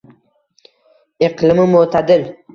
[1.29, 2.27] iqlimi moʻtadil